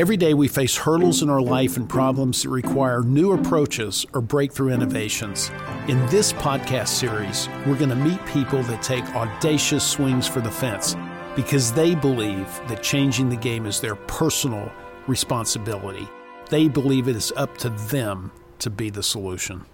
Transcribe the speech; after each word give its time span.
Every 0.00 0.16
day 0.16 0.32
we 0.32 0.48
face 0.48 0.78
hurdles 0.78 1.20
in 1.20 1.28
our 1.28 1.42
life 1.42 1.76
and 1.76 1.86
problems 1.86 2.42
that 2.42 2.48
require 2.48 3.02
new 3.02 3.32
approaches 3.32 4.06
or 4.14 4.22
breakthrough 4.22 4.72
innovations. 4.72 5.50
In 5.88 5.98
this 6.06 6.32
podcast 6.32 6.88
series, 6.88 7.50
we're 7.66 7.76
going 7.76 7.90
to 7.90 7.96
meet 7.96 8.24
people 8.24 8.62
that 8.62 8.82
take 8.82 9.04
audacious 9.14 9.86
swings 9.86 10.26
for 10.26 10.40
the 10.40 10.50
fence 10.50 10.96
because 11.36 11.70
they 11.70 11.94
believe 11.94 12.46
that 12.66 12.82
changing 12.82 13.28
the 13.28 13.36
game 13.36 13.66
is 13.66 13.78
their 13.78 13.94
personal 13.94 14.72
responsibility. 15.06 16.08
They 16.48 16.66
believe 16.66 17.06
it 17.06 17.14
is 17.14 17.30
up 17.36 17.58
to 17.58 17.68
them 17.68 18.32
to 18.60 18.70
be 18.70 18.88
the 18.88 19.02
solution. 19.02 19.66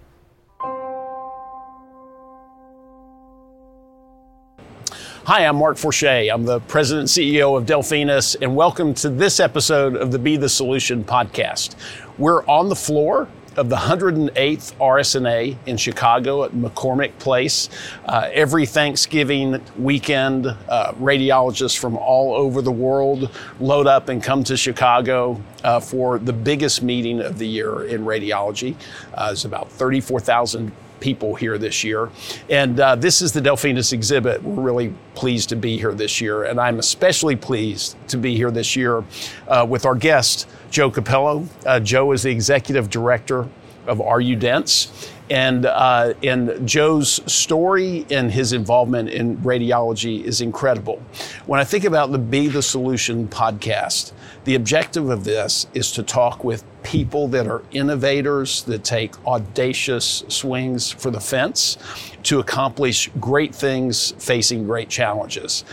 Hi, 5.27 5.45
I'm 5.45 5.57
Mark 5.57 5.75
Forchette. 5.75 6.33
I'm 6.33 6.45
the 6.45 6.61
president 6.61 7.13
and 7.17 7.25
CEO 7.27 7.57
of 7.57 7.65
Delphinus, 7.65 8.37
and 8.41 8.55
welcome 8.55 8.93
to 8.93 9.09
this 9.09 9.41
episode 9.41 9.97
of 9.97 10.09
the 10.13 10.17
Be 10.17 10.37
the 10.37 10.47
Solution 10.47 11.03
podcast. 11.03 11.75
We're 12.17 12.45
on 12.45 12.69
the 12.69 12.77
floor 12.77 13.27
of 13.57 13.67
the 13.67 13.75
108th 13.75 14.73
RSNA 14.77 15.57
in 15.65 15.75
Chicago 15.75 16.45
at 16.45 16.51
McCormick 16.51 17.19
Place. 17.19 17.67
Uh, 18.05 18.29
every 18.31 18.65
Thanksgiving 18.65 19.61
weekend, 19.77 20.47
uh, 20.47 20.93
radiologists 20.93 21.77
from 21.77 21.97
all 21.97 22.33
over 22.33 22.61
the 22.61 22.71
world 22.71 23.29
load 23.59 23.85
up 23.85 24.07
and 24.07 24.23
come 24.23 24.45
to 24.45 24.55
Chicago 24.55 25.41
uh, 25.65 25.81
for 25.81 26.19
the 26.19 26.31
biggest 26.31 26.81
meeting 26.81 27.19
of 27.19 27.37
the 27.37 27.47
year 27.47 27.83
in 27.83 28.05
radiology. 28.05 28.77
Uh, 29.13 29.31
it's 29.33 29.43
about 29.43 29.69
34,000 29.71 30.71
people 30.99 31.35
here 31.35 31.57
this 31.57 31.83
year. 31.83 32.09
And 32.49 32.79
uh, 32.79 32.95
this 32.95 33.21
is 33.21 33.31
the 33.31 33.41
Delphinus 33.41 33.93
exhibit. 33.93 34.43
We're 34.43 34.61
really 34.61 34.93
pleased 35.15 35.49
to 35.49 35.55
be 35.55 35.77
here 35.77 35.93
this 35.93 36.21
year. 36.21 36.43
And 36.43 36.59
I'm 36.59 36.79
especially 36.79 37.35
pleased 37.35 37.95
to 38.09 38.17
be 38.17 38.35
here 38.35 38.51
this 38.51 38.75
year 38.75 39.03
uh, 39.47 39.65
with 39.67 39.85
our 39.85 39.95
guest, 39.95 40.47
Joe 40.69 40.91
Cappello. 40.91 41.47
Uh, 41.65 41.79
Joe 41.79 42.11
is 42.11 42.23
the 42.23 42.31
executive 42.31 42.89
director 42.89 43.47
of 43.87 43.99
RU 43.99 44.35
Dense. 44.35 45.11
And, 45.29 45.65
uh, 45.65 46.13
and 46.23 46.67
Joe's 46.67 47.19
story 47.31 48.05
and 48.09 48.31
his 48.31 48.53
involvement 48.53 49.09
in 49.09 49.37
radiology 49.37 50.23
is 50.23 50.39
incredible. 50.39 51.01
When 51.45 51.59
I 51.59 51.65
think 51.65 51.83
about 51.83 52.11
the 52.11 52.17
Be 52.17 52.47
the 52.47 52.61
Solution 52.61 53.27
podcast, 53.27 54.13
the 54.45 54.55
objective 54.55 55.09
of 55.09 55.25
this 55.25 55.67
is 55.73 55.91
to 55.93 56.03
talk 56.03 56.45
with 56.45 56.63
people 56.87 57.27
that 57.27 57.47
are 57.47 57.63
innovators, 57.71 58.63
that 58.63 58.81
take 58.81 59.13
audacious 59.27 60.23
swings 60.29 60.89
for 60.89 61.11
the 61.11 61.19
fence 61.19 61.77
to 62.23 62.39
accomplish 62.39 63.09
great 63.19 63.53
things 63.53 64.13
facing 64.19 64.63
great 64.65 64.87
challenges. 64.87 65.65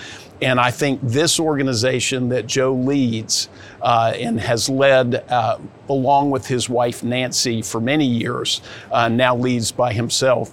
And 0.43 0.59
I 0.59 0.73
think 0.73 1.01
this 1.03 1.39
organization 1.39 2.29
that 2.31 2.49
Joe 2.49 2.75
leads 2.75 3.49
uh, 3.81 4.13
and 4.17 4.41
has 4.41 4.69
led 4.69 5.15
uh, 5.31 5.59
along 5.89 6.33
with 6.33 6.49
his 6.49 6.69
wife 6.69 7.05
Nancy 7.05 7.63
for 7.63 7.81
many 7.81 8.07
years, 8.07 8.61
uh, 8.91 9.09
now 9.09 9.37
leads 9.37 9.71
by 9.71 9.93
himself 9.93 10.53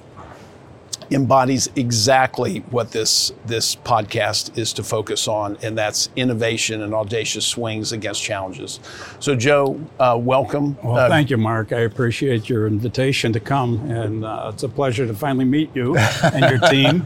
embodies 1.12 1.70
exactly 1.76 2.59
what 2.70 2.92
this 2.92 3.34
this 3.45 3.76
podcast 3.76 4.58
is 4.58 4.73
to 4.73 4.84
focus 4.84 5.28
on, 5.28 5.58
and 5.62 5.78
that's 5.78 6.09
innovation 6.16 6.81
and 6.81 6.94
audacious 6.94 7.45
swings 7.45 7.92
against 7.92 8.23
challenges. 8.23 8.80
So, 9.20 9.36
Joe, 9.36 9.80
uh, 10.00 10.17
welcome. 10.20 10.78
Well, 10.82 10.95
uh, 10.95 11.09
thank 11.09 11.30
you, 11.30 11.38
Mark. 11.38 11.73
I 11.73 11.82
appreciate 11.82 12.50
your 12.50 12.66
invitation 12.67 13.34
to 13.34 13.39
come, 13.39 13.92
and 13.92 14.23
uh, 14.26 14.52
it's 14.54 14.64
a 14.64 14.70
pleasure 14.70 15.06
to 15.06 15.14
finally 15.14 15.45
meet 15.45 15.76
you 15.76 15.98
and 16.23 16.50
your 16.50 16.70
team. 16.70 17.06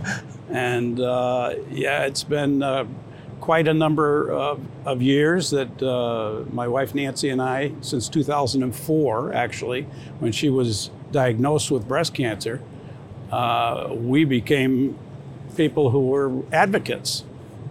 And 0.50 1.00
uh, 1.00 1.56
yeah, 1.72 2.03
it's 2.03 2.23
been 2.23 2.61
uh, 2.61 2.86
quite 3.42 3.67
a 3.67 3.73
number 3.73 4.31
of, 4.31 4.59
of 4.86 5.02
years 5.02 5.50
that 5.50 5.81
uh, 5.81 6.44
my 6.52 6.67
wife 6.67 6.95
Nancy 6.95 7.30
and 7.30 7.42
I, 7.42 7.73
since 7.81 8.08
2004, 8.09 9.33
actually, 9.33 9.83
when 10.20 10.31
she 10.31 10.50
was 10.50 10.92
diagnosed 11.11 11.72
with 11.72 11.88
breast 11.88 12.14
cancer 12.14 12.61
uh, 13.31 13.89
we 13.91 14.25
became 14.25 14.97
people 15.55 15.89
who 15.89 16.08
were 16.08 16.43
advocates 16.52 17.23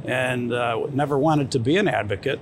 and 0.05 0.53
uh, 0.53 0.87
never 0.93 1.19
wanted 1.19 1.51
to 1.53 1.59
be 1.59 1.77
an 1.77 1.89
advocate 1.89 2.41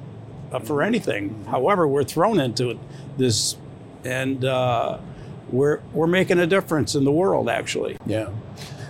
uh, 0.53 0.59
for 0.59 0.83
anything. 0.83 1.45
However, 1.49 1.87
we're 1.87 2.05
thrown 2.05 2.41
into 2.41 2.71
it 2.71 2.79
this, 3.17 3.57
and 4.05 4.45
uh, 4.45 4.99
we're 5.51 5.81
we're 5.93 6.07
making 6.07 6.39
a 6.39 6.47
difference 6.47 6.95
in 6.95 7.05
the 7.05 7.13
world. 7.13 7.49
Actually, 7.49 7.97
yeah. 8.07 8.31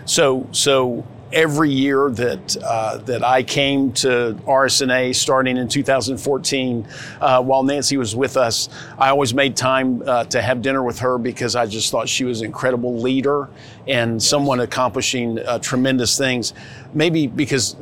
So 0.04 0.48
so 0.52 1.06
every 1.32 1.70
year 1.70 2.10
that 2.10 2.56
uh, 2.62 2.98
that 2.98 3.24
I 3.24 3.42
came 3.42 3.92
to 3.94 4.38
RSNA 4.46 5.14
starting 5.14 5.56
in 5.56 5.68
2014, 5.68 6.86
uh, 7.20 7.42
while 7.42 7.62
Nancy 7.62 7.96
was 7.96 8.14
with 8.14 8.36
us, 8.36 8.68
I 8.98 9.08
always 9.08 9.34
made 9.34 9.56
time 9.56 10.02
uh, 10.06 10.24
to 10.24 10.42
have 10.42 10.62
dinner 10.62 10.82
with 10.82 10.98
her 11.00 11.18
because 11.18 11.56
I 11.56 11.66
just 11.66 11.90
thought 11.90 12.08
she 12.08 12.24
was 12.24 12.40
an 12.40 12.46
incredible 12.46 12.98
leader 12.98 13.48
and 13.88 14.22
someone 14.22 14.60
accomplishing 14.60 15.38
uh, 15.38 15.58
tremendous 15.58 16.18
things. 16.18 16.54
Maybe 16.94 17.26
because 17.26 17.76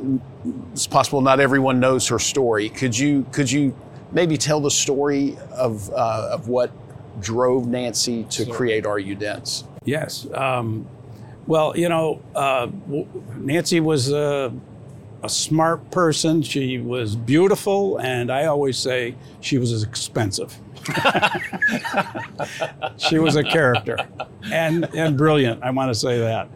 it's 0.71 0.87
possible 0.87 1.21
not 1.21 1.39
everyone 1.39 1.79
knows 1.79 2.07
her 2.07 2.19
story. 2.19 2.69
Could 2.69 2.97
you 2.97 3.25
could 3.31 3.51
you 3.51 3.75
maybe 4.11 4.37
tell 4.37 4.59
the 4.59 4.71
story 4.71 5.37
of 5.51 5.89
uh, 5.91 6.29
of 6.31 6.47
what 6.47 6.71
drove 7.19 7.67
Nancy 7.67 8.23
to 8.25 8.45
create 8.45 8.85
RU 8.85 9.15
Dense? 9.15 9.65
Yes. 9.83 10.27
Um, 10.33 10.87
well, 11.47 11.75
you 11.75 11.89
know, 11.89 12.21
uh, 12.35 12.67
Nancy 13.35 13.79
was 13.79 14.11
a, 14.11 14.53
a, 15.23 15.29
smart 15.29 15.91
person. 15.91 16.41
She 16.41 16.77
was 16.77 17.15
beautiful, 17.15 17.97
and 17.97 18.31
I 18.31 18.45
always 18.45 18.77
say 18.77 19.15
she 19.39 19.57
was 19.57 19.83
expensive. 19.83 20.55
she 22.97 23.19
was 23.19 23.35
a 23.35 23.43
character, 23.43 23.97
and 24.51 24.85
and 24.95 25.17
brilliant. 25.17 25.63
I 25.63 25.71
want 25.71 25.89
to 25.89 25.95
say 25.95 26.19
that, 26.19 26.49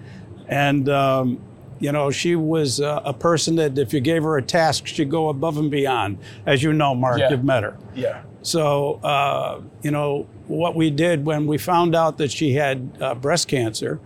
and. 0.47 0.89
Um, 0.89 1.41
you 1.77 1.91
know, 1.91 2.09
she 2.09 2.37
was 2.37 2.79
uh, 2.79 3.01
a 3.03 3.13
person 3.13 3.57
that 3.57 3.77
if 3.77 3.93
you 3.93 3.99
gave 3.99 4.23
her 4.23 4.37
a 4.37 4.41
task, 4.41 4.87
she'd 4.87 5.11
go 5.11 5.27
above 5.29 5.57
and 5.57 5.69
beyond. 5.69 6.17
As 6.45 6.63
you 6.63 6.71
know, 6.71 6.95
Mark, 6.95 7.19
yeah. 7.19 7.29
you've 7.29 7.43
met 7.43 7.63
her. 7.63 7.77
Yeah. 7.93 8.23
So, 8.43 8.93
uh, 9.03 9.59
you 9.81 9.91
know, 9.91 10.25
what 10.47 10.75
we 10.75 10.89
did 10.89 11.25
when 11.25 11.47
we 11.47 11.57
found 11.57 11.95
out 11.95 12.17
that 12.19 12.31
she 12.31 12.53
had 12.53 12.97
uh, 13.01 13.15
breast 13.15 13.47
cancer, 13.47 13.99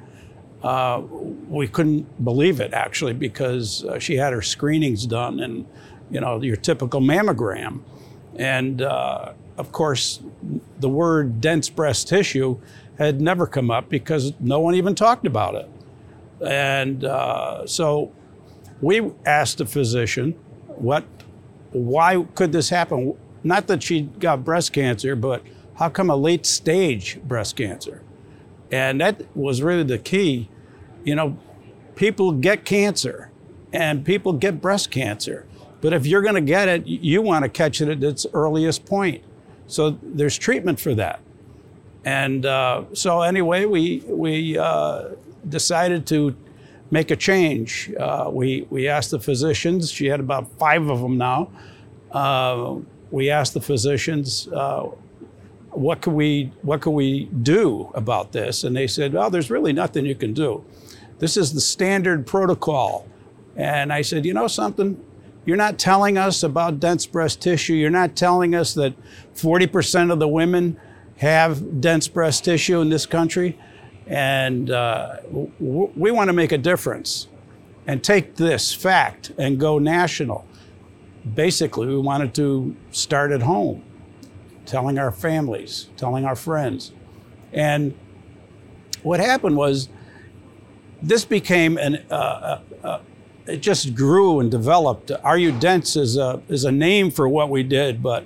uh, 0.64 1.02
we 1.48 1.68
couldn't 1.68 2.24
believe 2.24 2.60
it 2.60 2.74
actually 2.74 3.14
because 3.14 3.86
uh, 3.86 3.98
she 3.98 4.18
had 4.18 4.34
her 4.34 4.42
screenings 4.42 5.06
done 5.06 5.40
and 5.40 5.66
you 6.12 6.20
know 6.20 6.42
your 6.42 6.58
typical 6.58 7.00
mammogram. 7.00 7.82
And 8.36 8.82
uh, 8.82 9.34
of 9.58 9.72
course 9.72 10.22
the 10.80 10.90
word 10.90 11.40
dense 11.40 11.70
breast 11.70 12.08
tissue 12.08 12.60
had 12.98 13.22
never 13.22 13.48
come 13.48 13.72
up 13.72 13.90
because 13.90 14.34
no 14.40 14.60
one 14.60 14.76
even 14.76 14.96
talked 14.96 15.26
about 15.26 15.56
it. 15.56 15.70
And 16.46 17.06
uh, 17.06 17.66
so 17.66 18.12
we 18.82 19.12
asked 19.26 19.60
the 19.60 19.66
physician 19.66 20.34
what 20.68 21.06
why 21.72 22.26
could 22.36 22.52
this 22.52 22.70
happen? 22.70 23.16
Not 23.44 23.68
that 23.68 23.84
she 23.84 24.02
got 24.02 24.44
breast 24.44 24.74
cancer 24.74 25.16
but 25.16 25.42
how 25.76 25.88
come 25.88 26.10
a 26.10 26.16
late 26.18 26.46
stage 26.46 27.18
breast 27.24 27.56
cancer 27.56 28.02
and 28.72 29.02
that 29.02 29.24
was 29.36 29.62
really 29.62 29.84
the 29.84 29.98
key. 29.98 30.50
You 31.04 31.16
know, 31.16 31.38
people 31.96 32.32
get 32.34 32.66
cancer 32.66 33.32
and 33.72 34.06
people 34.06 34.34
get 34.34 34.62
breast 34.62 34.92
cancer. 34.92 35.46
But 35.82 35.94
if 35.94 36.06
you're 36.06 36.22
going 36.22 36.36
to 36.36 36.42
get 36.42 36.68
it, 36.68 36.86
you 36.88 37.22
want 37.22 37.44
to 37.44 37.50
catch 37.50 37.82
it 37.82 37.90
at 37.90 38.04
its 38.04 38.26
earliest 38.34 38.86
point. 38.86 39.24
So 39.68 39.98
there's 40.02 40.38
treatment 40.38 40.80
for 40.80 40.94
that. 40.96 41.22
And 42.04 42.46
uh, 42.46 42.86
so, 42.94 43.22
anyway, 43.22 43.66
we, 43.66 44.04
we 44.08 44.58
uh, 44.58 45.10
decided 45.48 46.06
to 46.08 46.36
make 46.92 47.12
a 47.12 47.16
change. 47.16 47.92
Uh, 48.00 48.30
we, 48.32 48.66
we 48.70 48.88
asked 48.88 49.12
the 49.12 49.20
physicians, 49.20 49.92
she 49.92 50.08
had 50.08 50.20
about 50.20 50.48
five 50.58 50.90
of 50.90 51.02
them 51.02 51.18
now. 51.18 51.52
Uh, 52.12 52.78
we 53.12 53.30
asked 53.30 53.54
the 53.54 53.62
physicians, 53.62 54.48
uh, 54.48 54.88
what 55.80 56.02
can 56.02 56.14
we 56.14 56.52
what 56.62 56.82
can 56.82 56.92
we 56.92 57.26
do 57.26 57.90
about 57.96 58.34
this? 58.34 58.66
And 58.66 58.76
they 58.76 58.86
said, 58.86 59.14
well, 59.14 59.30
there's 59.30 59.50
really 59.50 59.72
nothing 59.72 60.06
you 60.06 60.14
can 60.14 60.34
do. 60.34 60.66
This 61.20 61.38
is 61.38 61.54
the 61.54 61.62
standard 61.62 62.28
protocol. 62.28 63.08
And 63.56 63.94
I 63.94 64.02
said, 64.02 64.26
you 64.26 64.34
know 64.34 64.48
something? 64.48 65.02
You're 65.46 65.58
not 65.58 65.80
telling 65.80 66.18
us 66.18 66.44
about 66.44 66.82
dense 66.82 67.06
breast 67.06 67.42
tissue. 67.42 67.76
You're 67.76 67.90
not 67.90 68.18
telling 68.18 68.54
us 68.54 68.74
that 68.74 68.94
40% 69.36 70.12
of 70.12 70.20
the 70.20 70.28
women 70.28 70.78
have 71.18 71.80
dense 71.80 72.10
breast 72.10 72.44
tissue 72.44 72.82
in 72.82 72.90
this 72.90 73.06
country. 73.06 73.58
And 74.06 74.70
uh, 74.72 75.18
w- 75.22 75.92
we 75.96 76.12
want 76.12 76.28
to 76.28 76.34
make 76.34 76.52
a 76.52 76.58
difference 76.58 77.28
and 77.88 78.04
take 78.04 78.36
this 78.36 78.74
fact 78.74 79.32
and 79.38 79.58
go 79.58 79.80
national. 79.80 80.46
Basically, 81.36 81.88
we 81.88 81.98
wanted 81.98 82.34
to 82.36 82.76
start 82.92 83.32
at 83.32 83.44
home 83.44 83.84
telling 84.70 85.00
our 85.00 85.12
families, 85.12 85.90
telling 85.98 86.26
our 86.26 86.36
friends. 86.36 86.92
And 87.52 87.98
what 89.02 89.20
happened 89.20 89.58
was 89.58 89.90
this 91.02 91.26
became 91.26 91.78
an, 91.78 92.06
uh, 92.12 92.14
uh, 92.14 92.62
uh, 92.84 93.02
it 93.48 93.58
just 93.58 93.96
grew 93.96 94.40
and 94.40 94.52
developed. 94.52 95.12
Are 95.24 95.38
You 95.38 95.52
Dense 95.52 95.96
is 95.96 96.18
a, 96.18 96.42
is 96.50 96.66
a 96.66 96.72
name 96.72 97.10
for 97.10 97.28
what 97.28 97.50
we 97.50 97.64
did, 97.64 98.04
but 98.04 98.26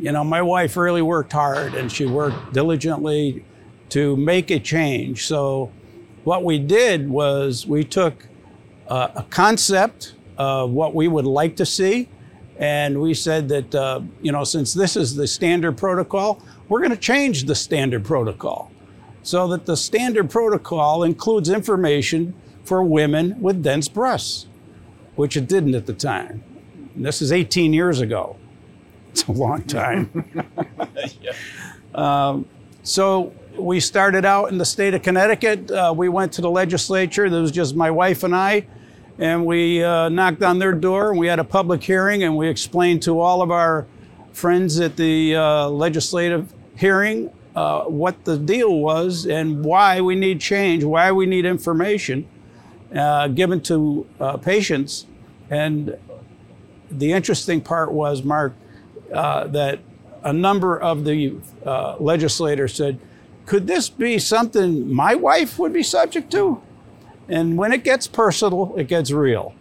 you 0.00 0.10
know, 0.10 0.24
my 0.24 0.42
wife 0.42 0.76
really 0.76 1.02
worked 1.02 1.32
hard 1.32 1.74
and 1.74 1.92
she 1.92 2.06
worked 2.06 2.52
diligently 2.52 3.44
to 3.90 4.16
make 4.16 4.50
a 4.50 4.58
change. 4.58 5.26
So, 5.26 5.70
what 6.24 6.42
we 6.42 6.58
did 6.58 7.08
was 7.08 7.66
we 7.66 7.84
took 7.84 8.26
uh, 8.88 9.08
a 9.14 9.22
concept 9.24 10.14
of 10.38 10.70
what 10.70 10.94
we 10.94 11.08
would 11.08 11.26
like 11.26 11.56
to 11.56 11.66
see, 11.66 12.08
and 12.62 13.00
we 13.00 13.12
said 13.12 13.48
that, 13.48 13.74
uh, 13.74 14.00
you 14.22 14.30
know, 14.30 14.44
since 14.44 14.72
this 14.72 14.96
is 14.96 15.16
the 15.16 15.26
standard 15.26 15.76
protocol, 15.76 16.40
we're 16.68 16.78
going 16.78 16.92
to 16.92 16.96
change 16.96 17.46
the 17.46 17.56
standard 17.56 18.04
protocol 18.04 18.70
so 19.24 19.48
that 19.48 19.66
the 19.66 19.76
standard 19.76 20.30
protocol 20.30 21.02
includes 21.02 21.48
information 21.48 22.34
for 22.62 22.84
women 22.84 23.40
with 23.40 23.64
dense 23.64 23.88
breasts, 23.88 24.46
which 25.16 25.36
it 25.36 25.48
didn't 25.48 25.74
at 25.74 25.86
the 25.86 25.92
time. 25.92 26.44
And 26.94 27.04
this 27.04 27.20
is 27.20 27.32
18 27.32 27.72
years 27.72 28.00
ago. 28.00 28.36
It's 29.10 29.24
a 29.24 29.32
long 29.32 29.64
time. 29.64 30.24
yeah. 31.20 31.32
um, 31.96 32.46
so 32.84 33.34
we 33.58 33.80
started 33.80 34.24
out 34.24 34.52
in 34.52 34.58
the 34.58 34.64
state 34.64 34.94
of 34.94 35.02
Connecticut. 35.02 35.68
Uh, 35.68 35.92
we 35.96 36.08
went 36.08 36.32
to 36.34 36.40
the 36.40 36.50
legislature. 36.50 37.28
There 37.28 37.42
was 37.42 37.50
just 37.50 37.74
my 37.74 37.90
wife 37.90 38.22
and 38.22 38.36
I, 38.36 38.68
and 39.18 39.44
we 39.46 39.82
uh, 39.82 40.08
knocked 40.08 40.42
on 40.42 40.58
their 40.58 40.72
door. 40.72 41.10
And 41.10 41.18
we 41.18 41.26
had 41.26 41.38
a 41.38 41.44
public 41.44 41.82
hearing, 41.82 42.22
and 42.22 42.36
we 42.36 42.48
explained 42.48 43.02
to 43.02 43.20
all 43.20 43.42
of 43.42 43.50
our 43.50 43.86
friends 44.32 44.80
at 44.80 44.96
the 44.96 45.36
uh, 45.36 45.68
legislative 45.68 46.52
hearing 46.76 47.30
uh, 47.54 47.82
what 47.82 48.24
the 48.24 48.38
deal 48.38 48.78
was 48.78 49.26
and 49.26 49.64
why 49.64 50.00
we 50.00 50.14
need 50.14 50.40
change, 50.40 50.84
why 50.84 51.12
we 51.12 51.26
need 51.26 51.44
information 51.44 52.26
uh, 52.94 53.28
given 53.28 53.60
to 53.60 54.06
uh, 54.20 54.36
patients. 54.38 55.06
And 55.50 55.98
the 56.90 57.12
interesting 57.12 57.60
part 57.60 57.92
was, 57.92 58.22
Mark, 58.22 58.54
uh, 59.12 59.46
that 59.48 59.80
a 60.22 60.32
number 60.32 60.80
of 60.80 61.04
the 61.04 61.34
legislators 61.98 62.74
said, 62.74 62.98
could 63.44 63.66
this 63.66 63.88
be 63.90 64.18
something 64.18 64.92
my 64.92 65.14
wife 65.14 65.58
would 65.58 65.72
be 65.72 65.82
subject 65.82 66.30
to? 66.32 66.62
And 67.28 67.56
when 67.56 67.72
it 67.72 67.84
gets 67.84 68.06
personal, 68.06 68.74
it 68.76 68.88
gets 68.88 69.10
real. 69.10 69.54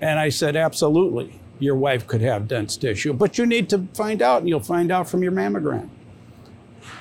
And 0.00 0.18
I 0.18 0.28
said, 0.28 0.56
absolutely, 0.56 1.40
your 1.58 1.76
wife 1.76 2.06
could 2.06 2.20
have 2.20 2.48
dense 2.48 2.76
tissue, 2.76 3.12
but 3.12 3.38
you 3.38 3.46
need 3.46 3.68
to 3.70 3.86
find 3.94 4.22
out, 4.22 4.40
and 4.40 4.48
you'll 4.48 4.60
find 4.60 4.90
out 4.90 5.08
from 5.08 5.22
your 5.22 5.32
mammogram. 5.32 5.88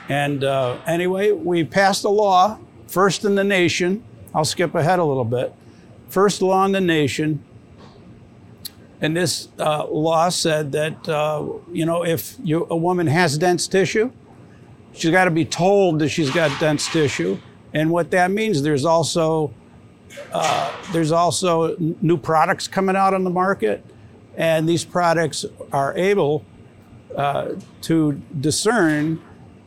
And 0.09 0.43
uh, 0.43 0.77
anyway, 0.85 1.31
we 1.31 1.63
passed 1.63 2.03
a 2.03 2.09
law, 2.09 2.59
first 2.87 3.25
in 3.25 3.35
the 3.35 3.43
nation. 3.43 4.03
I'll 4.33 4.45
skip 4.45 4.75
ahead 4.75 4.99
a 4.99 5.03
little 5.03 5.25
bit. 5.25 5.53
First 6.09 6.41
law 6.41 6.65
in 6.65 6.71
the 6.71 6.81
nation. 6.81 7.43
And 9.01 9.17
this 9.17 9.49
uh, 9.59 9.85
law 9.87 10.29
said 10.29 10.71
that, 10.71 11.09
uh, 11.09 11.45
you 11.71 11.85
know, 11.85 12.05
if 12.05 12.35
you, 12.43 12.67
a 12.69 12.75
woman 12.75 13.07
has 13.07 13.37
dense 13.37 13.67
tissue, 13.67 14.11
she's 14.93 15.11
got 15.11 15.25
to 15.25 15.31
be 15.31 15.45
told 15.45 15.99
that 15.99 16.09
she's 16.09 16.29
got 16.29 16.57
dense 16.59 16.87
tissue. 16.87 17.37
And 17.73 17.89
what 17.89 18.11
that 18.11 18.31
means, 18.31 18.61
there's 18.61 18.85
also 18.85 19.53
uh, 20.31 20.71
there's 20.91 21.11
also 21.11 21.75
new 22.01 22.17
products 22.17 22.67
coming 22.67 22.95
out 22.95 23.13
on 23.13 23.23
the 23.23 23.29
market, 23.29 23.85
and 24.35 24.67
these 24.67 24.83
products 24.83 25.45
are 25.71 25.95
able 25.97 26.43
uh, 27.15 27.53
to 27.81 28.13
discern 28.39 29.21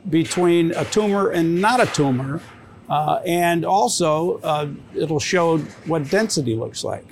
between 0.09 0.73
a 0.73 0.85
tumor 0.87 1.31
and 1.31 1.61
not 1.61 1.81
a 1.81 1.87
tumor. 1.87 2.41
Uh, 2.89 3.21
and 3.27 3.65
also, 3.65 4.39
uh, 4.45 4.69
it'll 4.95 5.19
show 5.19 5.59
what 5.87 6.09
density 6.09 6.55
looks 6.55 6.85
like. 6.85 7.05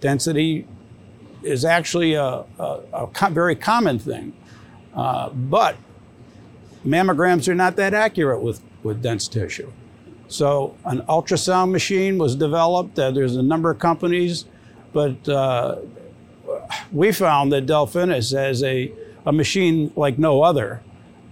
Density 0.00 0.66
is 1.42 1.64
actually 1.64 2.12
a, 2.14 2.44
a, 2.58 2.80
a 2.92 3.06
co- 3.06 3.30
very 3.30 3.56
common 3.56 3.98
thing, 3.98 4.34
uh, 4.94 5.30
but 5.30 5.76
mammograms 6.84 7.48
are 7.48 7.54
not 7.54 7.76
that 7.76 7.94
accurate 7.94 8.42
with, 8.42 8.60
with 8.82 9.02
dense 9.02 9.26
tissue. 9.28 9.72
So, 10.28 10.76
an 10.84 11.02
ultrasound 11.02 11.70
machine 11.70 12.18
was 12.18 12.34
developed. 12.34 12.98
Uh, 12.98 13.10
there's 13.10 13.36
a 13.36 13.42
number 13.42 13.70
of 13.70 13.78
companies, 13.78 14.46
but 14.92 15.28
uh, 15.28 15.76
we 16.92 17.12
found 17.12 17.52
that 17.52 17.66
Delphinus 17.66 18.36
has 18.36 18.62
a, 18.62 18.92
a 19.26 19.32
machine 19.32 19.92
like 19.96 20.18
no 20.18 20.42
other 20.42 20.80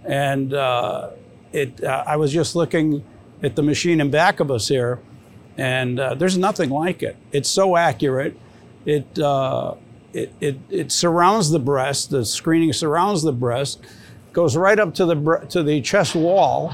and 0.04 0.52
uh, 0.52 1.10
it, 1.52 1.82
uh, 1.82 2.04
I 2.06 2.16
was 2.16 2.32
just 2.32 2.56
looking 2.56 3.04
at 3.42 3.56
the 3.56 3.62
machine 3.62 4.00
in 4.00 4.10
back 4.10 4.40
of 4.40 4.50
us 4.50 4.68
here, 4.68 5.00
and 5.56 5.98
uh, 6.00 6.14
there's 6.14 6.38
nothing 6.38 6.70
like 6.70 7.02
it. 7.02 7.16
It's 7.32 7.48
so 7.48 7.76
accurate. 7.76 8.36
It, 8.84 9.18
uh, 9.18 9.74
it, 10.12 10.32
it, 10.40 10.58
it 10.70 10.92
surrounds 10.92 11.50
the 11.50 11.58
breast. 11.58 12.10
The 12.10 12.24
screening 12.24 12.72
surrounds 12.72 13.22
the 13.22 13.32
breast, 13.32 13.80
goes 14.32 14.56
right 14.56 14.78
up 14.78 14.94
to 14.94 15.06
the 15.06 15.46
to 15.50 15.62
the 15.62 15.80
chest 15.82 16.14
wall. 16.14 16.72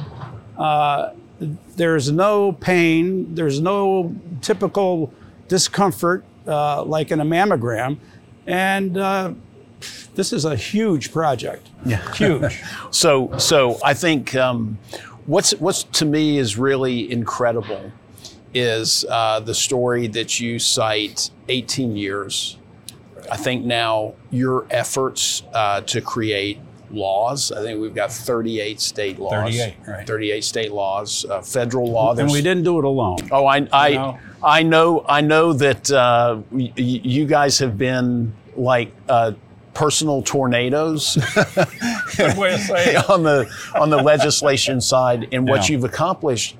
Uh, 1.40 1.46
there's 1.76 2.10
no 2.10 2.52
pain. 2.52 3.34
There's 3.34 3.60
no 3.60 4.14
typical 4.40 5.12
discomfort 5.48 6.24
uh, 6.46 6.82
like 6.84 7.10
in 7.10 7.20
a 7.20 7.24
mammogram, 7.24 7.98
and 8.46 8.96
this 10.14 10.32
is 10.32 10.44
a 10.44 10.56
huge 10.56 11.12
project. 11.12 11.68
Yeah, 11.84 12.12
huge. 12.14 12.62
so, 12.90 13.36
so 13.38 13.78
I 13.84 13.94
think 13.94 14.34
um, 14.34 14.78
what's 15.26 15.52
what's 15.52 15.84
to 15.84 16.04
me 16.04 16.38
is 16.38 16.58
really 16.58 17.10
incredible 17.10 17.92
is 18.54 19.04
uh, 19.08 19.40
the 19.40 19.54
story 19.54 20.06
that 20.08 20.40
you 20.40 20.58
cite 20.58 21.30
18 21.48 21.96
years. 21.96 22.58
I 23.30 23.36
think 23.36 23.64
now 23.64 24.14
your 24.30 24.66
efforts 24.70 25.42
uh, 25.52 25.82
to 25.82 26.00
create 26.00 26.58
laws. 26.90 27.52
I 27.52 27.62
think 27.62 27.80
we've 27.80 27.94
got 27.94 28.12
38 28.12 28.80
state 28.80 29.18
laws. 29.18 29.56
38, 29.56 29.74
right. 29.86 30.06
38 30.06 30.44
state 30.44 30.72
laws, 30.72 31.24
uh, 31.24 31.40
federal 31.40 31.90
law. 31.90 32.14
And 32.14 32.30
we 32.30 32.42
didn't 32.42 32.64
do 32.64 32.78
it 32.78 32.84
alone. 32.84 33.18
Oh, 33.30 33.46
I, 33.46 33.68
I, 33.72 33.90
know? 33.94 34.18
I 34.42 34.62
know, 34.62 35.04
I 35.08 35.20
know 35.20 35.52
that 35.52 35.90
uh, 35.90 36.40
y- 36.50 36.72
you 36.76 37.26
guys 37.26 37.58
have 37.58 37.76
been 37.78 38.32
like 38.56 38.92
uh, 39.08 39.32
personal 39.74 40.22
tornadoes 40.22 41.16
on 41.36 43.22
the 43.22 43.48
on 43.76 43.90
the 43.90 44.02
legislation 44.02 44.80
side 44.80 45.28
and 45.30 45.48
what 45.48 45.68
yeah. 45.68 45.74
you've 45.74 45.84
accomplished. 45.84 46.56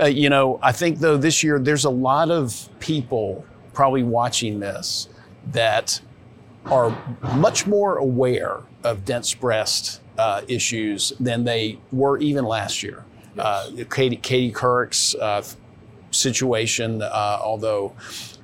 Uh, 0.00 0.06
you 0.06 0.28
know, 0.28 0.58
I 0.62 0.72
think 0.72 0.98
though 0.98 1.16
this 1.16 1.42
year 1.42 1.58
there's 1.58 1.84
a 1.84 1.90
lot 1.90 2.30
of 2.30 2.68
people 2.78 3.44
probably 3.72 4.02
watching 4.02 4.60
this 4.60 5.08
that 5.52 6.00
are 6.66 6.96
much 7.36 7.66
more 7.66 7.96
aware 7.96 8.58
of 8.84 9.04
dense 9.04 9.34
breast 9.34 10.00
uh, 10.18 10.42
issues 10.48 11.12
than 11.20 11.44
they 11.44 11.78
were 11.92 12.18
even 12.18 12.44
last 12.44 12.82
year. 12.82 13.04
Yes. 13.36 13.46
Uh, 13.46 13.84
Katie, 13.90 14.16
Katie 14.16 14.52
Couric's 14.52 15.14
uh, 15.14 15.42
situation, 16.10 17.02
uh, 17.02 17.38
although 17.42 17.92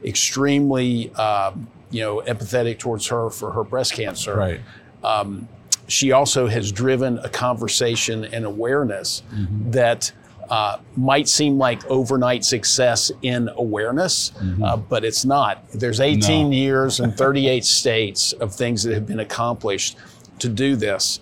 extremely 0.05 1.13
um, 1.15 1.69
you 1.91 2.01
know, 2.01 2.21
empathetic 2.27 2.79
towards 2.79 3.07
her 3.07 3.31
for 3.31 3.53
her 3.53 3.65
breast 3.65 3.95
cancer. 3.95 4.37
Right. 4.37 4.61
Um, 5.05 5.49
she 5.89 6.13
also 6.13 6.49
has 6.49 6.73
driven 6.73 7.19
a 7.19 7.29
conversation 7.29 8.25
and 8.25 8.45
awareness 8.45 9.23
mm-hmm. 9.33 9.71
that 9.71 10.13
uh, 10.49 10.79
might 10.97 11.29
seem 11.29 11.59
like 11.59 11.85
overnight 11.87 12.45
success 12.45 13.11
in 13.23 13.49
awareness, 13.57 14.31
mm-hmm. 14.31 14.63
uh, 14.63 14.77
but 14.77 15.05
it's 15.05 15.25
not. 15.25 15.69
There's 15.73 16.01
18 16.01 16.51
no. 16.51 16.57
years 16.57 17.01
and 17.01 17.17
38 17.19 17.65
states 17.65 18.33
of 18.35 18.55
things 18.55 18.83
that 18.85 18.95
have 18.95 19.07
been 19.07 19.21
accomplished 19.21 19.97
to 20.39 20.49
do 20.49 20.77
this. 20.77 21.21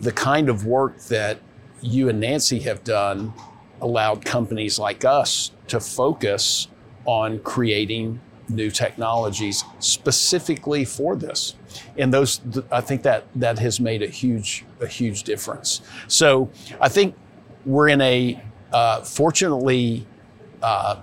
The 0.00 0.12
kind 0.12 0.48
of 0.48 0.66
work 0.66 0.98
that 1.04 1.38
you 1.80 2.08
and 2.08 2.20
Nancy 2.20 2.60
have 2.60 2.84
done 2.84 3.32
allowed 3.80 4.24
companies 4.24 4.78
like 4.78 5.04
us 5.04 5.50
to 5.68 5.80
focus 5.80 6.68
on 7.04 7.40
creating 7.40 8.20
new 8.48 8.70
technologies 8.70 9.64
specifically 9.78 10.84
for 10.84 11.16
this. 11.16 11.54
And 11.96 12.12
those, 12.12 12.40
I 12.70 12.80
think 12.80 13.02
that 13.02 13.24
that 13.36 13.58
has 13.58 13.80
made 13.80 14.02
a 14.02 14.06
huge, 14.06 14.64
a 14.80 14.86
huge 14.86 15.22
difference. 15.22 15.80
So 16.06 16.50
I 16.80 16.88
think 16.88 17.14
we're 17.64 17.88
in 17.88 18.00
a 18.00 18.42
uh, 18.72 19.02
fortunately 19.02 20.06
uh, 20.62 21.00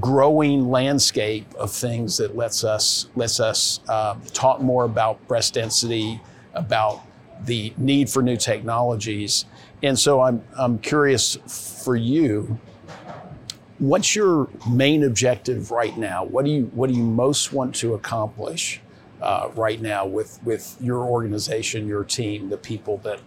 growing 0.00 0.70
landscape 0.70 1.52
of 1.54 1.72
things 1.72 2.16
that 2.18 2.36
lets 2.36 2.64
us 2.64 3.08
lets 3.16 3.40
us 3.40 3.80
uh, 3.88 4.14
talk 4.32 4.60
more 4.60 4.84
about 4.84 5.26
breast 5.26 5.54
density, 5.54 6.20
about 6.54 7.02
the 7.44 7.72
need 7.76 8.08
for 8.08 8.22
new 8.22 8.36
technologies. 8.36 9.44
And 9.82 9.98
so 9.98 10.20
I'm 10.20 10.44
I'm 10.56 10.78
curious 10.78 11.36
for 11.84 11.96
you 11.96 12.58
What's 13.82 14.14
your 14.14 14.48
main 14.70 15.02
objective 15.02 15.72
right 15.72 15.98
now? 15.98 16.22
What 16.22 16.44
do 16.44 16.52
you 16.52 16.70
what 16.72 16.88
do 16.88 16.94
you 16.94 17.02
most 17.02 17.52
want 17.52 17.74
to 17.76 17.94
accomplish 17.94 18.80
uh, 19.20 19.48
right 19.56 19.80
now 19.80 20.06
with 20.06 20.38
with 20.44 20.76
your 20.80 21.00
organization, 21.00 21.88
your 21.88 22.04
team, 22.04 22.48
the 22.48 22.56
people 22.56 22.98
that 22.98 23.18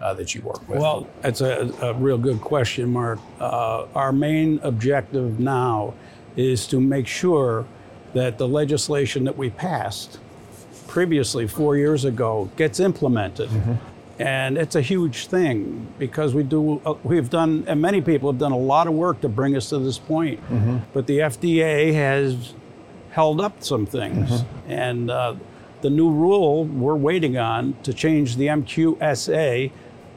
uh, 0.00 0.14
that 0.14 0.34
you 0.34 0.40
work 0.42 0.66
with? 0.68 0.78
Well, 0.78 1.06
it's 1.22 1.40
a, 1.40 1.72
a 1.82 1.94
real 1.94 2.18
good 2.18 2.40
question, 2.40 2.90
Mark. 2.92 3.18
Uh, 3.38 3.86
our 3.94 4.12
main 4.12 4.60
objective 4.62 5.38
now 5.40 5.94
is 6.36 6.66
to 6.68 6.80
make 6.80 7.06
sure 7.06 7.66
that 8.14 8.38
the 8.38 8.48
legislation 8.48 9.24
that 9.24 9.36
we 9.36 9.50
passed 9.50 10.18
previously 10.88 11.46
four 11.46 11.76
years 11.76 12.04
ago 12.04 12.50
gets 12.56 12.80
implemented. 12.80 13.48
And 14.18 14.58
it's 14.58 14.74
a 14.76 14.82
huge 14.82 15.28
thing 15.28 15.86
because 15.98 16.34
we 16.34 16.42
do, 16.42 16.82
uh, 16.84 16.94
we've 17.04 17.30
done, 17.30 17.64
and 17.66 17.80
many 17.80 18.00
people 18.02 18.30
have 18.30 18.38
done 18.38 18.52
a 18.52 18.58
lot 18.58 18.86
of 18.86 18.92
work 18.92 19.20
to 19.22 19.28
bring 19.28 19.56
us 19.56 19.70
to 19.70 19.78
this 19.78 19.98
point. 19.98 20.40
But 20.92 21.06
the 21.06 21.18
FDA 21.20 21.94
has 21.94 22.54
held 23.12 23.40
up 23.40 23.62
some 23.62 23.86
things. 23.86 24.42
And 24.68 25.10
uh, 25.10 25.36
the 25.80 25.90
new 25.90 26.10
rule 26.10 26.64
we're 26.64 26.96
waiting 26.96 27.38
on 27.38 27.74
to 27.84 27.94
change 27.94 28.36
the 28.36 28.48
MQSA, 28.48 29.70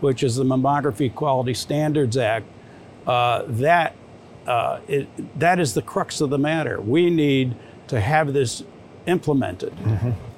which 0.04 0.22
is 0.22 0.36
the 0.36 0.44
Mammography 0.44 1.14
Quality 1.14 1.54
Standards 1.54 2.18
Act, 2.18 2.46
uh, 3.08 3.44
that 3.48 3.96
uh, 4.46 4.82
it, 4.88 5.40
that 5.40 5.60
is 5.60 5.74
the 5.74 5.82
crux 5.82 6.20
of 6.20 6.30
the 6.30 6.38
matter. 6.38 6.82
We 6.82 7.10
need 7.10 7.56
to 7.88 8.00
have 8.02 8.34
this 8.34 8.64
implemented. 9.06 9.74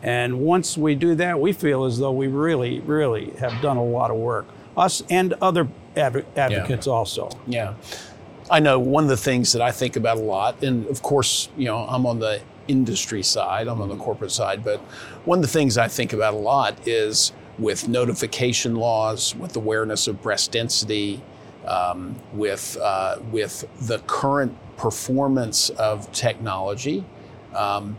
And 0.03 0.39
once 0.39 0.77
we 0.77 0.93
do 0.93 1.15
that, 1.15 1.39
we 1.39 1.51
feel 1.53 1.85
as 1.85 1.97
though 1.97 2.11
we 2.11 2.27
really, 2.27 2.79
really 2.81 3.31
have 3.39 3.59
done 3.61 3.77
a 3.77 3.83
lot 3.83 4.11
of 4.11 4.17
work. 4.17 4.45
Us 4.77 5.01
and 5.09 5.33
other 5.41 5.67
adv- 5.95 6.25
advocates 6.37 6.85
also. 6.85 7.29
Yeah. 7.47 7.73
I 8.51 8.59
know 8.59 8.77
one 8.77 9.03
of 9.03 9.09
the 9.09 9.17
things 9.17 9.53
that 9.53 9.61
I 9.63 9.71
think 9.71 9.95
about 9.95 10.17
a 10.17 10.21
lot, 10.21 10.63
and 10.63 10.85
of 10.87 11.01
course, 11.01 11.49
you 11.57 11.65
know, 11.65 11.77
I'm 11.77 12.05
on 12.05 12.19
the 12.19 12.41
industry 12.67 13.23
side, 13.23 13.67
I'm 13.67 13.81
on 13.81 13.89
the 13.89 13.95
corporate 13.95 14.31
side, 14.31 14.63
but 14.63 14.79
one 15.25 15.39
of 15.39 15.41
the 15.41 15.47
things 15.51 15.77
I 15.77 15.87
think 15.87 16.13
about 16.13 16.35
a 16.35 16.37
lot 16.37 16.87
is 16.87 17.31
with 17.57 17.87
notification 17.87 18.75
laws, 18.75 19.35
with 19.35 19.55
awareness 19.55 20.07
of 20.07 20.21
breast 20.21 20.51
density, 20.51 21.21
um, 21.65 22.15
with, 22.33 22.77
uh, 22.81 23.17
with 23.31 23.65
the 23.87 23.99
current 23.99 24.55
performance 24.77 25.69
of 25.71 26.11
technology. 26.11 27.05
Um, 27.55 27.97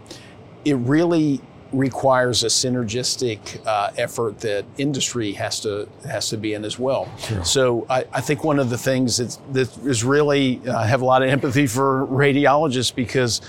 it 0.64 0.74
really 0.74 1.40
requires 1.72 2.44
a 2.44 2.46
synergistic 2.46 3.60
uh, 3.66 3.90
effort 3.96 4.38
that 4.40 4.64
industry 4.78 5.32
has 5.32 5.60
to 5.60 5.88
has 6.04 6.28
to 6.28 6.36
be 6.36 6.54
in 6.54 6.64
as 6.64 6.78
well. 6.78 7.10
So 7.44 7.86
I, 7.90 8.04
I 8.12 8.20
think 8.20 8.44
one 8.44 8.58
of 8.58 8.70
the 8.70 8.78
things 8.78 9.16
that's, 9.16 9.36
that 9.52 9.76
is 9.78 10.04
really 10.04 10.60
uh, 10.66 10.78
I 10.78 10.86
have 10.86 11.02
a 11.02 11.04
lot 11.04 11.22
of 11.22 11.28
empathy 11.28 11.66
for 11.66 12.06
radiologists 12.06 12.94
because 12.94 13.40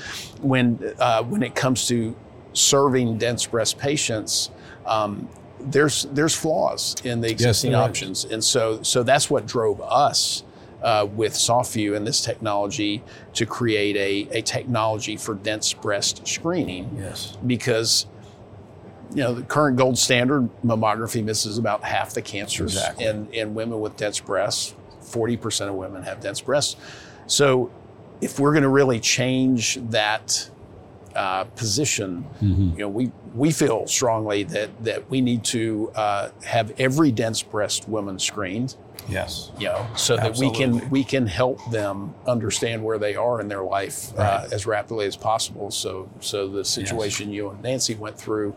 when 0.41 0.95
uh, 0.99 1.23
when 1.23 1.43
it 1.43 1.53
comes 1.55 1.87
to 1.87 2.15
serving 2.53 3.17
dense 3.17 3.45
breast 3.45 3.77
patients. 3.77 4.51
Um, 4.85 5.27
there's 5.59 6.03
there's 6.11 6.35
flaws 6.35 6.95
in 7.03 7.21
the 7.21 7.29
existing 7.29 7.71
is. 7.71 7.77
options, 7.77 8.25
and 8.25 8.43
so 8.43 8.81
so 8.83 9.03
that's 9.03 9.29
what 9.29 9.45
drove 9.45 9.81
us 9.81 10.43
uh, 10.83 11.07
with 11.11 11.33
SoftView 11.33 11.95
and 11.95 12.05
this 12.05 12.21
technology 12.21 13.03
to 13.33 13.45
create 13.45 13.95
a, 13.95 14.37
a 14.37 14.41
technology 14.41 15.17
for 15.17 15.33
dense 15.33 15.73
breast 15.73 16.27
screening 16.27 16.89
Yes. 16.99 17.37
because 17.45 18.05
you 19.11 19.23
know 19.23 19.33
the 19.33 19.41
current 19.43 19.77
gold 19.77 19.97
standard 19.97 20.49
mammography 20.63 21.23
misses 21.23 21.57
about 21.57 21.83
half 21.83 22.13
the 22.13 22.21
cancers 22.21 22.75
Exactly. 22.75 23.05
in, 23.05 23.27
in 23.33 23.53
women 23.55 23.79
with 23.79 23.95
dense 23.97 24.19
breasts 24.19 24.75
40% 25.01 25.69
of 25.69 25.75
women 25.75 26.03
have 26.03 26.19
dense 26.19 26.41
breasts 26.41 26.75
so 27.25 27.71
if 28.19 28.37
we're 28.39 28.51
going 28.51 28.63
to 28.63 28.69
really 28.69 28.99
change 28.99 29.79
that 29.91 30.49
uh, 31.17 31.43
position 31.55 32.25
Mm-hmm. 32.41 32.69
you 32.71 32.77
know 32.83 32.89
we 32.89 33.11
we 33.33 33.51
feel 33.51 33.87
strongly 33.87 34.43
that 34.43 34.69
that 34.83 35.09
we 35.09 35.19
need 35.21 35.43
to 35.45 35.91
uh, 35.95 36.29
have 36.45 36.73
every 36.79 37.11
dense 37.11 37.41
breast 37.43 37.89
woman 37.89 38.19
screened 38.19 38.75
Yes. 39.09 39.51
you 39.57 39.67
know, 39.67 39.87
so 39.95 40.17
that 40.17 40.35
we 40.37 40.51
can 40.51 40.89
we 40.89 41.03
can 41.03 41.27
help 41.27 41.59
them 41.71 42.13
understand 42.27 42.83
where 42.83 42.97
they 42.99 43.15
are 43.15 43.39
in 43.39 43.47
their 43.47 43.63
life 43.63 44.11
uh, 44.19 44.47
as 44.51 44.65
rapidly 44.65 45.05
as 45.05 45.15
possible. 45.15 45.71
So 45.71 46.09
so 46.19 46.47
the 46.49 46.65
situation 46.65 47.31
you 47.31 47.49
and 47.49 47.61
Nancy 47.63 47.95
went 47.95 48.17
through 48.19 48.53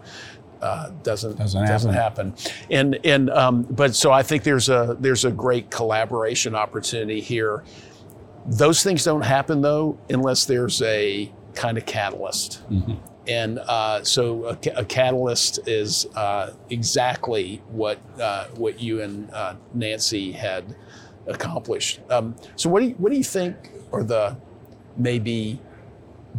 uh, 0.61 0.91
doesn't 1.05 1.37
Doesn't 1.39 1.93
happen. 1.95 2.35
And 2.69 2.99
and 3.05 3.31
um, 3.31 3.63
but 3.71 3.95
so 3.95 4.11
I 4.11 4.23
think 4.25 4.43
there's 4.43 4.69
a 4.69 4.97
there's 4.99 5.25
a 5.25 5.31
great 5.31 5.71
collaboration 5.71 6.57
opportunity 6.57 7.21
here. 7.21 7.63
Those 8.45 8.83
things 8.83 9.05
don't 9.05 9.23
happen 9.23 9.61
though 9.63 9.99
unless 10.09 10.47
there's 10.47 10.83
a 10.83 11.31
kind 11.55 11.79
of 11.79 11.87
catalyst. 11.87 12.63
And 13.27 13.59
uh, 13.61 14.03
so 14.03 14.47
a, 14.47 14.59
a 14.77 14.85
catalyst 14.85 15.61
is 15.69 16.07
uh, 16.17 16.55
exactly 16.71 17.63
what 17.69 17.99
uh, 18.21 18.47
what 18.57 18.81
you 18.81 19.03
and 19.03 19.31
uh, 19.31 19.55
Nancy 19.75 20.33
had 20.33 20.75
accomplished. 21.27 22.01
Um, 22.11 22.35
so 22.57 22.69
what 22.71 22.81
do 22.81 22.89
you, 22.89 22.95
what 22.95 23.11
do 23.13 23.19
you 23.19 23.25
think 23.25 23.57
are 23.93 24.03
the 24.03 24.37
maybe 24.97 25.61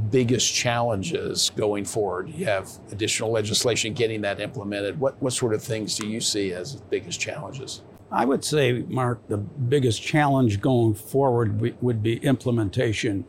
biggest 0.09 0.53
challenges 0.53 1.51
going 1.55 1.85
forward? 1.85 2.29
You 2.29 2.45
have 2.45 2.69
additional 2.91 3.31
legislation 3.31 3.93
getting 3.93 4.21
that 4.21 4.39
implemented. 4.39 4.99
What 4.99 5.21
what 5.21 5.33
sort 5.33 5.53
of 5.53 5.63
things 5.63 5.95
do 5.95 6.07
you 6.07 6.19
see 6.19 6.51
as 6.51 6.75
the 6.75 6.81
biggest 6.89 7.19
challenges? 7.19 7.83
I 8.11 8.25
would 8.25 8.43
say, 8.43 8.83
Mark, 8.89 9.25
the 9.29 9.37
biggest 9.37 10.01
challenge 10.01 10.59
going 10.59 10.95
forward 10.95 11.61
would 11.81 12.03
be 12.03 12.17
implementation. 12.17 13.23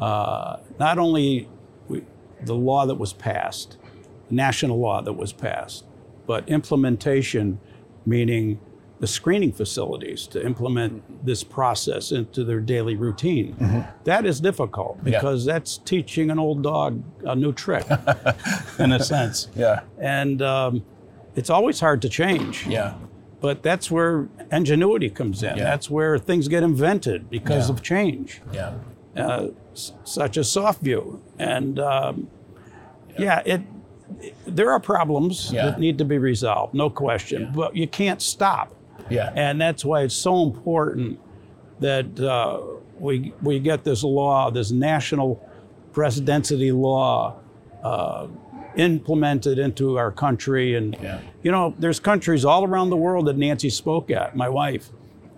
Uh, 0.00 0.58
not 0.78 0.98
only 0.98 1.48
we, 1.88 2.02
the 2.42 2.54
law 2.54 2.86
that 2.86 2.94
was 2.96 3.12
passed, 3.12 3.76
national 4.30 4.78
law 4.78 5.00
that 5.02 5.14
was 5.14 5.32
passed, 5.32 5.84
but 6.26 6.48
implementation, 6.48 7.58
meaning 8.06 8.60
the 9.00 9.06
screening 9.06 9.52
facilities 9.52 10.26
to 10.26 10.44
implement 10.44 11.24
this 11.24 11.44
process 11.44 12.10
into 12.10 12.42
their 12.44 12.58
daily 12.60 12.96
routine. 12.96 13.56
That 14.04 14.26
is 14.26 14.40
difficult 14.40 15.02
because 15.04 15.44
that's 15.44 15.78
teaching 15.78 16.30
an 16.30 16.38
old 16.38 16.62
dog 16.64 17.02
a 17.24 17.36
new 17.36 17.52
trick, 17.52 17.86
in 18.78 18.90
a 18.92 19.02
sense. 19.02 19.48
Yeah. 19.54 19.80
And 19.98 20.42
um, 20.42 20.84
it's 21.36 21.48
always 21.48 21.78
hard 21.78 22.02
to 22.02 22.08
change. 22.08 22.66
Yeah. 22.66 22.94
But 23.40 23.62
that's 23.62 23.88
where 23.88 24.28
ingenuity 24.50 25.10
comes 25.10 25.44
in. 25.44 25.56
Yeah. 25.56 25.62
That's 25.64 25.88
where 25.88 26.18
things 26.18 26.48
get 26.48 26.64
invented 26.64 27.30
because 27.30 27.68
Yeah. 27.68 27.74
of 27.74 27.82
change, 27.82 28.42
Yeah. 28.52 28.74
Uh, 29.18 29.48
s- 29.72 29.92
such 30.04 30.36
as 30.36 30.46
SoftView. 30.48 31.20
And 31.38 31.78
um, 31.78 32.28
yeah, 33.18 33.42
it, 33.44 33.62
there 34.46 34.70
are 34.70 34.80
problems 34.80 35.50
Yeah. 35.52 35.66
that 35.66 35.80
need 35.80 35.98
to 35.98 36.04
be 36.04 36.18
resolved, 36.18 36.74
no 36.74 36.88
question. 36.90 37.52
But 37.54 37.76
you 37.76 37.86
can't 37.86 38.22
stop, 38.22 38.74
Yeah. 39.10 39.32
and 39.34 39.60
that's 39.60 39.84
why 39.84 40.02
it's 40.02 40.14
so 40.14 40.42
important 40.42 41.18
that 41.80 42.18
uh, 42.20 42.60
we 42.98 43.32
we 43.42 43.58
get 43.60 43.84
this 43.84 44.02
law, 44.02 44.50
this 44.50 44.70
national 44.70 45.40
breast 45.92 46.24
density 46.24 46.72
law. 46.72 47.36
Uh, 47.82 48.26
implemented 48.76 49.58
into 49.58 49.98
our 49.98 50.12
country 50.12 50.76
and 50.76 50.96
Yeah. 51.02 51.18
you 51.42 51.50
know 51.50 51.74
there's 51.78 51.98
countries 51.98 52.44
all 52.44 52.64
around 52.64 52.90
the 52.90 52.96
world 52.96 53.26
that 53.26 53.36
nancy 53.36 53.70
spoke 53.70 54.08
at 54.10 54.36
my 54.36 54.48
wife 54.48 54.90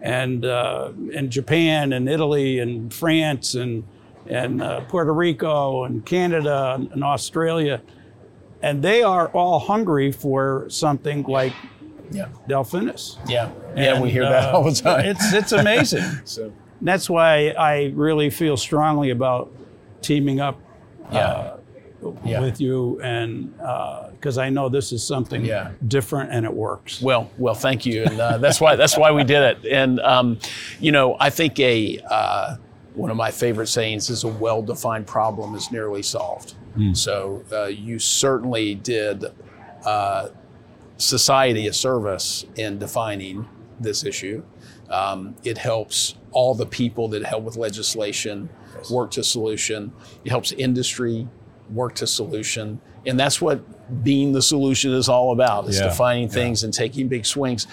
and 0.03 0.45
uh, 0.45 0.91
and 1.15 1.31
japan 1.31 1.93
and 1.93 2.09
italy 2.09 2.59
and 2.59 2.93
france 2.93 3.55
and 3.55 3.85
and 4.27 4.63
uh, 4.63 4.81
puerto 4.83 5.13
rico 5.13 5.85
and 5.85 6.05
canada 6.07 6.75
and, 6.77 6.91
and 6.93 7.05
australia 7.05 7.81
and 8.63 8.83
they 8.83 9.03
are 9.03 9.29
all 9.29 9.59
hungry 9.59 10.13
for 10.13 10.67
something 10.69 11.23
like 11.25 11.53
Yeah. 12.13 12.29
delphinus 12.49 13.19
Yeah. 13.29 13.51
Yeah. 13.77 14.01
we 14.01 14.11
hear 14.11 14.25
And, 14.25 14.33
that 14.33 14.53
uh, 14.55 14.57
all 14.59 14.65
the 14.65 14.75
time. 14.75 15.05
it's 15.07 15.33
it's 15.33 15.53
amazing 15.53 16.05
so. 16.25 16.53
that's 16.83 17.09
why 17.11 17.49
i 17.51 17.93
really 17.95 18.31
feel 18.31 18.57
strongly 18.57 19.11
about 19.11 19.51
teaming 20.03 20.41
up 20.41 20.59
Yeah. 21.13 21.57
Yeah. 22.25 22.41
with 22.41 22.61
you 22.61 23.01
and 23.03 23.53
because 24.21 24.37
I 24.37 24.51
know 24.51 24.69
this 24.69 24.93
is 24.93 25.03
something 25.03 25.45
Yeah. 25.45 25.71
different 25.89 26.31
and 26.31 26.45
it 26.45 26.53
works. 26.53 27.01
Well, 27.01 27.31
well, 27.39 27.55
thank 27.55 27.87
you, 27.87 28.05
and 28.05 28.21
uh, 28.21 28.37
that's 28.39 28.61
why 28.61 28.77
that's 28.77 28.97
why 28.97 29.11
we 29.13 29.25
did 29.25 29.43
it. 29.65 29.73
And 29.73 29.99
um, 30.01 30.39
you 30.79 30.93
know, 30.93 31.17
I 31.19 31.31
think 31.31 31.59
a 31.59 31.99
uh, 32.09 32.57
one 32.95 33.11
of 33.11 33.17
my 33.17 33.31
favorite 33.31 33.69
sayings 33.69 34.11
is 34.11 34.25
a 34.25 34.29
well-defined 34.29 35.07
problem 35.07 35.55
is 35.55 35.71
nearly 35.73 36.03
solved. 36.03 36.55
So 36.93 37.43
uh, 37.53 37.65
you 37.67 37.99
certainly 37.99 38.75
did 38.77 39.25
uh, 39.85 40.29
society 40.99 41.67
a 41.67 41.73
service 41.73 42.47
in 42.57 42.79
defining 42.79 43.49
this 43.81 44.05
issue. 44.05 44.43
Um, 44.89 45.35
it 45.45 45.59
helps 45.59 46.15
all 46.31 46.55
the 46.55 46.67
people 46.67 47.09
that 47.09 47.25
help 47.25 47.43
with 47.45 47.57
legislation 47.57 48.49
work 48.91 49.11
to 49.13 49.25
solution. 49.25 49.93
It 50.25 50.31
helps 50.31 50.53
industry 50.53 51.27
work 51.71 51.95
to 51.97 52.07
solution, 52.07 52.81
and 53.05 53.19
that's 53.19 53.41
what 53.41 53.61
being 54.03 54.33
the 54.33 54.43
solution 54.43 54.93
is 54.93 55.09
all 55.09 55.33
about: 55.33 55.69
is 55.69 55.79
Yeah, 55.79 55.89
defining 55.89 56.29
things 56.29 56.65
and 56.65 56.73
taking 56.73 57.09
big 57.09 57.27
swings. 57.27 57.67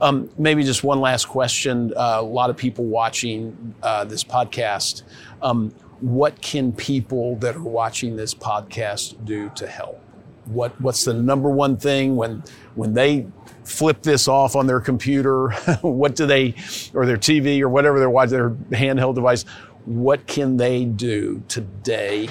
Um, 0.00 0.28
maybe 0.36 0.62
just 0.62 0.84
one 0.84 1.00
last 1.00 1.26
question. 1.26 1.92
Uh, 1.96 2.18
a 2.18 2.22
lot 2.22 2.50
of 2.50 2.56
people 2.56 2.84
watching 2.84 3.74
uh, 3.82 4.04
this 4.04 4.22
podcast. 4.22 5.02
Um, 5.40 5.70
what 6.00 6.40
can 6.42 6.72
people 6.72 7.36
that 7.36 7.56
are 7.56 7.62
watching 7.62 8.16
this 8.16 8.34
podcast 8.34 9.24
do 9.24 9.50
to 9.54 9.66
help? 9.66 10.02
What 10.46 10.78
What's 10.80 11.04
the 11.04 11.14
number 11.14 11.48
one 11.48 11.76
thing 11.76 12.16
when 12.16 12.44
when 12.74 12.94
they 12.94 13.26
flip 13.64 14.02
this 14.02 14.28
off 14.28 14.54
on 14.54 14.66
their 14.66 14.80
computer? 14.80 15.50
what 15.80 16.14
do 16.14 16.26
they, 16.26 16.54
or 16.94 17.06
their 17.06 17.16
TV 17.16 17.60
or 17.60 17.68
whatever 17.68 17.98
they're 17.98 18.10
watching, 18.10 18.36
their 18.36 18.50
handheld 18.50 19.14
device? 19.14 19.44
What 19.86 20.26
can 20.26 20.56
they 20.56 20.84
do 20.84 21.42
today 21.48 22.28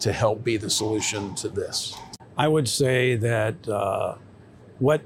to 0.00 0.12
help 0.12 0.42
be 0.42 0.56
the 0.56 0.70
solution 0.70 1.34
to 1.36 1.48
this? 1.48 1.96
I 2.36 2.48
would 2.48 2.68
say 2.68 3.16
that 3.16 3.68
uh, 3.68 4.16
what 4.78 5.02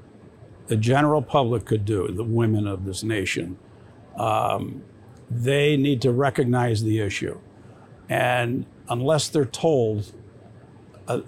the 0.67 0.77
general 0.77 1.21
public 1.21 1.65
could 1.65 1.85
do, 1.85 2.07
the 2.07 2.23
women 2.23 2.67
of 2.67 2.85
this 2.85 3.03
nation, 3.03 3.57
um, 4.17 4.83
they 5.29 5.77
need 5.77 6.01
to 6.01 6.11
recognize 6.11 6.83
the 6.83 6.99
issue. 6.99 7.39
And 8.07 8.65
unless 8.87 9.29
they're 9.29 9.45
told, 9.45 10.11
uh, 11.07 11.21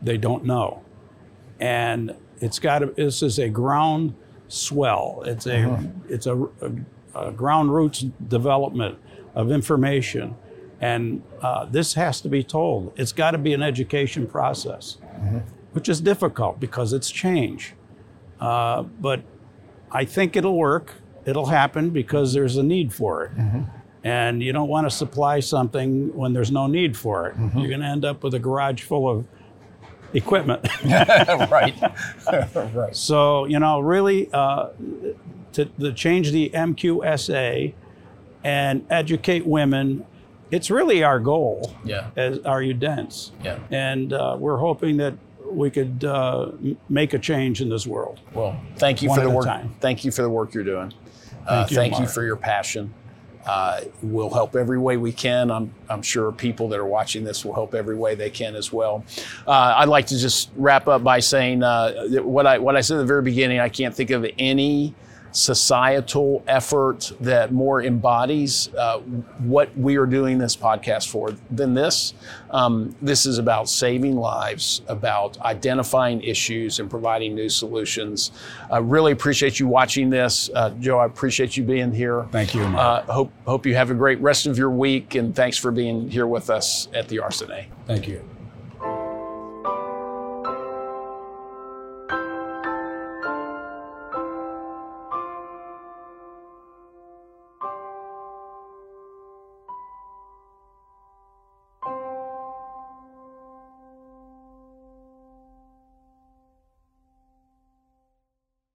they 0.00 0.16
don't 0.16 0.44
know. 0.44 0.82
And 1.60 2.16
it's 2.40 2.58
got 2.58 2.80
to, 2.80 2.86
this 2.86 3.22
is 3.22 3.38
a 3.38 3.48
ground 3.48 4.14
swell. 4.48 5.22
It's 5.26 5.46
a, 5.46 5.70
uh-huh. 5.70 5.82
it's 6.08 6.26
a, 6.26 6.36
a, 6.36 6.72
a, 7.14 7.32
ground 7.32 7.72
roots 7.74 8.00
development 8.28 8.98
of 9.34 9.50
information. 9.50 10.34
And 10.80 11.22
uh, 11.40 11.66
this 11.66 11.94
has 11.94 12.20
to 12.22 12.28
be 12.28 12.42
told. 12.42 12.92
It's 12.96 13.12
got 13.12 13.30
to 13.30 13.38
be 13.38 13.52
an 13.52 13.62
education 13.62 14.26
process, 14.26 14.98
mm-hmm. 15.22 15.38
which 15.72 15.88
is 15.88 16.00
difficult 16.00 16.60
because 16.60 16.92
it's 16.92 17.10
change. 17.10 17.74
Uh, 18.40 18.82
but 18.82 19.22
I 19.90 20.04
think 20.04 20.36
it'll 20.36 20.56
work. 20.56 20.94
It'll 21.24 21.46
happen 21.46 21.90
because 21.90 22.32
there's 22.32 22.56
a 22.56 22.62
need 22.62 22.92
for 22.92 23.24
it. 23.24 23.36
Mm-hmm. 23.36 23.62
And 24.04 24.42
you 24.42 24.52
don't 24.52 24.68
want 24.68 24.86
to 24.86 24.90
supply 24.90 25.38
something 25.38 26.14
when 26.16 26.32
there's 26.32 26.50
no 26.50 26.66
need 26.66 26.96
for 26.96 27.28
it. 27.28 27.36
Mm-hmm. 27.36 27.58
You're 27.58 27.68
going 27.68 27.80
to 27.80 27.86
end 27.86 28.04
up 28.04 28.24
with 28.24 28.34
a 28.34 28.40
garage 28.40 28.82
full 28.82 29.08
of 29.08 29.26
equipment. 30.12 30.66
right. 30.84 31.74
right. 32.74 32.96
So, 32.96 33.44
you 33.44 33.60
know, 33.60 33.78
really 33.78 34.28
uh, 34.32 34.70
to, 35.52 35.64
to 35.66 35.92
change 35.92 36.32
the 36.32 36.50
MQSA 36.50 37.74
and 38.44 38.84
educate 38.90 39.46
women 39.46 40.04
it's 40.52 40.70
really 40.70 41.02
our 41.02 41.18
goal 41.18 41.74
yeah. 41.84 42.10
as 42.14 42.38
Are 42.40 42.62
You 42.62 42.74
Dense. 42.74 43.32
Yeah. 43.42 43.58
And 43.70 44.12
uh, 44.12 44.36
we're 44.38 44.58
hoping 44.58 44.98
that 44.98 45.14
we 45.44 45.70
could 45.70 46.04
uh, 46.04 46.52
make 46.88 47.14
a 47.14 47.18
change 47.18 47.60
in 47.60 47.68
this 47.68 47.86
world. 47.86 48.20
Well, 48.34 48.60
thank 48.76 49.02
you 49.02 49.12
for 49.12 49.20
the 49.20 49.30
work. 49.30 49.48
Thank 49.80 50.04
you 50.04 50.12
for 50.12 50.22
the 50.22 50.30
work 50.30 50.54
you're 50.54 50.62
doing. 50.62 50.90
Thank, 50.90 51.48
uh, 51.48 51.66
you, 51.68 51.76
thank 51.76 51.98
you, 51.98 52.06
for 52.06 52.22
your 52.22 52.36
passion. 52.36 52.94
Uh, 53.44 53.80
we'll 54.02 54.30
help 54.30 54.54
every 54.54 54.78
way 54.78 54.96
we 54.96 55.10
can. 55.10 55.50
I'm, 55.50 55.74
I'm 55.88 56.02
sure 56.02 56.30
people 56.30 56.68
that 56.68 56.78
are 56.78 56.86
watching 56.86 57.24
this 57.24 57.44
will 57.44 57.54
help 57.54 57.74
every 57.74 57.96
way 57.96 58.14
they 58.14 58.30
can 58.30 58.54
as 58.54 58.72
well. 58.72 59.04
Uh, 59.46 59.74
I'd 59.78 59.88
like 59.88 60.06
to 60.08 60.18
just 60.18 60.50
wrap 60.54 60.86
up 60.86 61.02
by 61.02 61.18
saying 61.18 61.62
uh, 61.64 62.20
what 62.20 62.46
I 62.46 62.58
what 62.58 62.76
I 62.76 62.82
said 62.82 62.98
at 62.98 63.00
the 63.00 63.06
very 63.06 63.22
beginning. 63.22 63.58
I 63.58 63.68
can't 63.68 63.94
think 63.94 64.10
of 64.10 64.24
any 64.38 64.94
societal 65.32 66.42
effort 66.46 67.12
that 67.20 67.52
more 67.52 67.82
embodies 67.82 68.72
uh, 68.74 68.98
what 69.38 69.76
we 69.76 69.96
are 69.96 70.06
doing 70.06 70.38
this 70.38 70.56
podcast 70.56 71.08
for 71.08 71.34
than 71.50 71.74
this. 71.74 72.14
Um, 72.50 72.94
this 73.02 73.26
is 73.26 73.38
about 73.38 73.68
saving 73.68 74.16
lives, 74.16 74.82
about 74.88 75.40
identifying 75.40 76.22
issues 76.22 76.78
and 76.78 76.90
providing 76.90 77.34
new 77.34 77.48
solutions. 77.48 78.30
I 78.70 78.78
really 78.78 79.12
appreciate 79.12 79.58
you 79.58 79.66
watching 79.66 80.10
this. 80.10 80.50
Uh, 80.54 80.70
Joe, 80.78 80.98
I 80.98 81.06
appreciate 81.06 81.56
you 81.56 81.64
being 81.64 81.92
here. 81.92 82.26
Thank 82.30 82.54
you. 82.54 82.62
Uh, 82.62 83.02
hope, 83.04 83.32
hope 83.46 83.66
you 83.66 83.74
have 83.74 83.90
a 83.90 83.94
great 83.94 84.20
rest 84.20 84.46
of 84.46 84.58
your 84.58 84.70
week, 84.70 85.14
and 85.14 85.34
thanks 85.34 85.56
for 85.56 85.70
being 85.70 86.08
here 86.08 86.26
with 86.26 86.50
us 86.50 86.88
at 86.94 87.08
the 87.08 87.16
RSNA. 87.16 87.66
Thank 87.86 88.06
you. 88.06 88.31